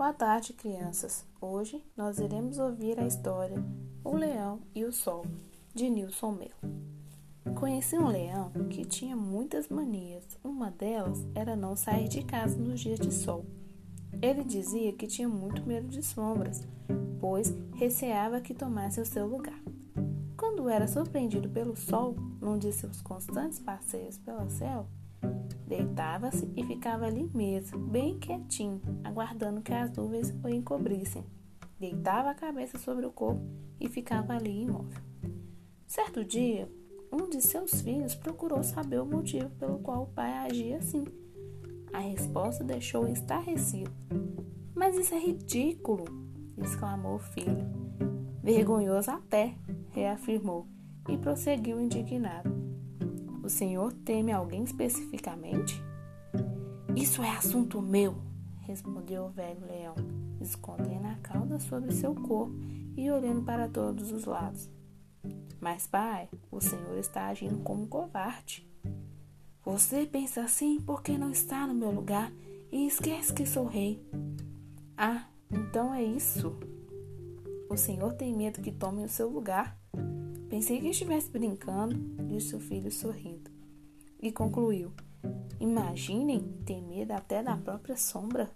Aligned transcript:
Boa 0.00 0.14
tarde, 0.14 0.54
crianças. 0.54 1.26
Hoje 1.42 1.84
nós 1.94 2.18
iremos 2.18 2.58
ouvir 2.58 2.98
a 2.98 3.06
história 3.06 3.62
O 4.02 4.16
Leão 4.16 4.62
e 4.74 4.82
o 4.82 4.90
Sol, 4.90 5.26
de 5.74 5.90
Nilson 5.90 6.32
Melo. 6.32 7.54
Conheci 7.54 7.98
um 7.98 8.06
leão 8.06 8.50
que 8.70 8.82
tinha 8.86 9.14
muitas 9.14 9.68
manias. 9.68 10.24
Uma 10.42 10.70
delas 10.70 11.18
era 11.34 11.54
não 11.54 11.76
sair 11.76 12.08
de 12.08 12.24
casa 12.24 12.56
nos 12.56 12.80
dias 12.80 12.98
de 12.98 13.12
sol. 13.12 13.44
Ele 14.22 14.42
dizia 14.42 14.90
que 14.94 15.06
tinha 15.06 15.28
muito 15.28 15.66
medo 15.66 15.88
de 15.88 16.02
sombras, 16.02 16.66
pois 17.20 17.54
receava 17.74 18.40
que 18.40 18.54
tomasse 18.54 19.02
o 19.02 19.06
seu 19.06 19.26
lugar. 19.26 19.60
Quando 20.34 20.70
era 20.70 20.88
surpreendido 20.88 21.50
pelo 21.50 21.76
sol, 21.76 22.16
num 22.40 22.56
de 22.56 22.72
seus 22.72 23.02
constantes 23.02 23.58
passeios 23.58 24.16
pelo 24.16 24.48
céu, 24.48 24.88
Deitava-se 25.66 26.50
e 26.56 26.64
ficava 26.64 27.06
ali 27.06 27.30
mesmo, 27.34 27.78
bem 27.78 28.18
quietinho, 28.18 28.80
aguardando 29.04 29.62
que 29.62 29.72
as 29.72 29.90
nuvens 29.96 30.34
o 30.42 30.48
encobrissem. 30.48 31.24
Deitava 31.78 32.30
a 32.30 32.34
cabeça 32.34 32.78
sobre 32.78 33.06
o 33.06 33.12
corpo 33.12 33.42
e 33.80 33.88
ficava 33.88 34.34
ali 34.34 34.62
imóvel. 34.62 35.00
Certo 35.86 36.24
dia, 36.24 36.68
um 37.12 37.28
de 37.28 37.40
seus 37.40 37.80
filhos 37.80 38.14
procurou 38.14 38.62
saber 38.62 39.00
o 39.00 39.06
motivo 39.06 39.50
pelo 39.50 39.78
qual 39.78 40.02
o 40.02 40.06
pai 40.06 40.32
agia 40.32 40.78
assim. 40.78 41.04
A 41.92 41.98
resposta 41.98 42.62
deixou-o 42.62 43.08
estarrecido. 43.08 43.90
Mas 44.74 44.96
isso 44.96 45.14
é 45.14 45.18
ridículo! 45.18 46.04
exclamou 46.58 47.16
o 47.16 47.18
filho. 47.18 47.68
Vergonhoso 48.42 49.10
até, 49.10 49.54
reafirmou, 49.90 50.66
e 51.08 51.16
prosseguiu 51.16 51.80
indignado. 51.80 52.69
O 53.50 53.52
senhor 53.52 53.92
teme 53.92 54.30
alguém 54.30 54.62
especificamente? 54.62 55.82
Isso 56.94 57.20
é 57.20 57.30
assunto 57.30 57.82
meu, 57.82 58.14
respondeu 58.60 59.24
o 59.24 59.28
velho 59.28 59.66
leão, 59.66 59.96
escondendo 60.40 61.08
a 61.08 61.16
cauda 61.16 61.58
sobre 61.58 61.90
seu 61.90 62.14
corpo 62.14 62.54
e 62.96 63.10
olhando 63.10 63.42
para 63.42 63.68
todos 63.68 64.12
os 64.12 64.24
lados. 64.24 64.70
Mas, 65.60 65.84
pai, 65.84 66.28
o 66.48 66.60
senhor 66.60 66.96
está 66.96 67.26
agindo 67.26 67.58
como 67.64 67.82
um 67.82 67.88
covarde. 67.88 68.70
Você 69.64 70.06
pensa 70.06 70.42
assim 70.42 70.80
porque 70.80 71.18
não 71.18 71.32
está 71.32 71.66
no 71.66 71.74
meu 71.74 71.90
lugar 71.90 72.32
e 72.70 72.86
esquece 72.86 73.34
que 73.34 73.44
sou 73.44 73.66
rei. 73.66 74.00
Ah, 74.96 75.26
então 75.50 75.92
é 75.92 76.04
isso. 76.04 76.56
O 77.68 77.76
senhor 77.76 78.12
tem 78.12 78.32
medo 78.32 78.62
que 78.62 78.70
tome 78.70 79.04
o 79.04 79.08
seu 79.08 79.28
lugar. 79.28 79.76
Pensei 80.50 80.80
que 80.80 80.88
estivesse 80.88 81.30
brincando, 81.30 81.96
disse 82.26 82.56
o 82.56 82.60
filho 82.60 82.90
sorrindo. 82.90 83.48
E 84.20 84.32
concluiu: 84.32 84.90
Imaginem 85.60 86.40
ter 86.66 86.82
medo 86.82 87.12
até 87.12 87.40
da 87.40 87.56
própria 87.56 87.96
sombra. 87.96 88.50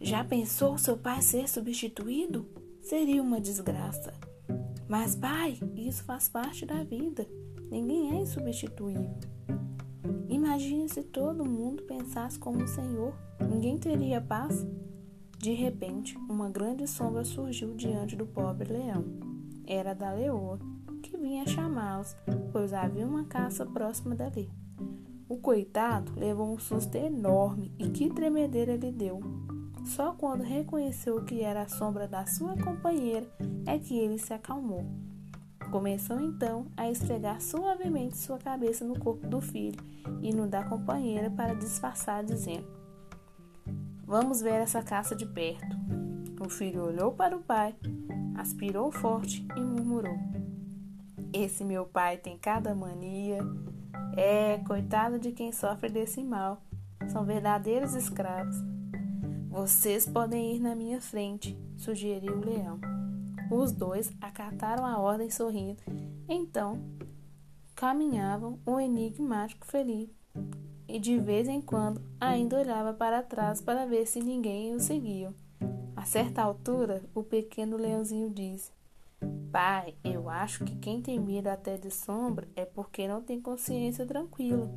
Já 0.00 0.24
pensou 0.24 0.78
seu 0.78 0.96
pai 0.96 1.20
ser 1.20 1.46
substituído? 1.46 2.48
Seria 2.80 3.22
uma 3.22 3.38
desgraça. 3.38 4.14
Mas, 4.88 5.14
pai, 5.14 5.60
isso 5.76 6.04
faz 6.04 6.30
parte 6.30 6.64
da 6.64 6.82
vida. 6.82 7.28
Ninguém 7.70 8.12
é 8.12 8.22
insubstituível. 8.22 9.14
Imagine 10.26 10.88
se 10.88 11.02
todo 11.02 11.44
mundo 11.44 11.82
pensasse 11.82 12.38
como 12.38 12.62
o 12.62 12.68
Senhor. 12.68 13.14
Ninguém 13.46 13.76
teria 13.76 14.22
paz. 14.22 14.66
De 15.36 15.52
repente, 15.52 16.16
uma 16.16 16.48
grande 16.48 16.86
sombra 16.86 17.26
surgiu 17.26 17.74
diante 17.74 18.16
do 18.16 18.24
pobre 18.24 18.72
leão. 18.72 19.04
Era 19.66 19.92
da 19.92 20.12
leoa 20.12 20.58
pois 22.52 22.72
havia 22.72 23.06
uma 23.06 23.24
caça 23.24 23.64
próxima 23.64 24.14
dali. 24.14 24.50
O 25.28 25.36
coitado 25.36 26.12
levou 26.16 26.52
um 26.52 26.58
susto 26.58 26.96
enorme 26.96 27.72
e 27.78 27.90
que 27.90 28.08
tremedeira 28.08 28.76
lhe 28.76 28.90
deu. 28.90 29.20
Só 29.84 30.12
quando 30.12 30.42
reconheceu 30.42 31.22
que 31.24 31.42
era 31.42 31.62
a 31.62 31.68
sombra 31.68 32.08
da 32.08 32.26
sua 32.26 32.56
companheira 32.56 33.26
é 33.66 33.78
que 33.78 33.98
ele 33.98 34.18
se 34.18 34.32
acalmou. 34.32 34.84
Começou 35.70 36.18
então 36.20 36.66
a 36.76 36.90
esfregar 36.90 37.42
suavemente 37.42 38.16
sua 38.16 38.38
cabeça 38.38 38.84
no 38.84 38.98
corpo 38.98 39.26
do 39.26 39.40
filho 39.40 39.78
e 40.22 40.32
no 40.32 40.46
da 40.46 40.64
companheira 40.64 41.30
para 41.30 41.54
disfarçar, 41.54 42.24
dizendo: 42.24 42.66
Vamos 44.06 44.40
ver 44.40 44.54
essa 44.54 44.82
caça 44.82 45.14
de 45.14 45.26
perto. 45.26 45.76
O 46.40 46.48
filho 46.48 46.86
olhou 46.86 47.12
para 47.12 47.36
o 47.36 47.42
pai, 47.42 47.74
aspirou 48.34 48.90
forte 48.90 49.46
e 49.54 49.60
murmurou: 49.60 50.16
esse 51.32 51.64
meu 51.64 51.84
pai 51.86 52.16
tem 52.16 52.36
cada 52.38 52.74
mania. 52.74 53.38
É, 54.16 54.58
coitado 54.58 55.18
de 55.18 55.32
quem 55.32 55.52
sofre 55.52 55.88
desse 55.88 56.22
mal. 56.22 56.62
São 57.08 57.24
verdadeiros 57.24 57.94
escravos. 57.94 58.56
Vocês 59.48 60.06
podem 60.06 60.56
ir 60.56 60.60
na 60.60 60.74
minha 60.74 61.00
frente, 61.00 61.58
sugeriu 61.76 62.34
o 62.34 62.44
leão. 62.44 62.80
Os 63.50 63.72
dois 63.72 64.12
acataram 64.20 64.84
a 64.84 64.98
ordem 64.98 65.30
sorrindo. 65.30 65.82
Então, 66.28 66.80
caminhavam 67.74 68.58
o 68.66 68.78
enigmático 68.78 69.66
Felipe 69.66 70.18
e 70.88 70.98
de 70.98 71.18
vez 71.18 71.46
em 71.48 71.60
quando 71.60 72.00
ainda 72.20 72.58
olhava 72.58 72.92
para 72.94 73.22
trás 73.22 73.60
para 73.60 73.86
ver 73.86 74.06
se 74.06 74.20
ninguém 74.20 74.74
o 74.74 74.80
seguia. 74.80 75.32
A 75.94 76.04
certa 76.04 76.42
altura, 76.42 77.02
o 77.14 77.22
pequeno 77.22 77.76
leãozinho 77.76 78.30
disse: 78.30 78.72
Pai, 79.50 79.94
eu 80.04 80.28
acho 80.28 80.64
que 80.64 80.76
quem 80.76 81.00
tem 81.00 81.18
medo 81.18 81.48
até 81.48 81.76
de 81.78 81.90
sombra 81.90 82.46
é 82.54 82.64
porque 82.64 83.08
não 83.08 83.22
tem 83.22 83.40
consciência 83.40 84.04
tranquila. 84.04 84.70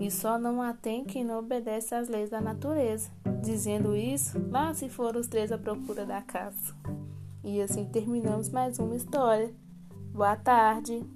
E 0.00 0.10
só 0.10 0.38
não 0.38 0.60
a 0.60 0.72
tem 0.72 1.04
quem 1.04 1.24
não 1.24 1.38
obedece 1.38 1.94
às 1.94 2.08
leis 2.08 2.28
da 2.28 2.40
natureza. 2.40 3.10
Dizendo 3.42 3.96
isso, 3.96 4.38
lá 4.50 4.74
se 4.74 4.88
foram 4.88 5.20
os 5.20 5.28
três 5.28 5.52
à 5.52 5.58
procura 5.58 6.04
da 6.04 6.20
caça. 6.20 6.74
E 7.44 7.62
assim 7.62 7.84
terminamos 7.84 8.48
mais 8.48 8.78
uma 8.78 8.96
história. 8.96 9.54
Boa 10.12 10.36
tarde. 10.36 11.06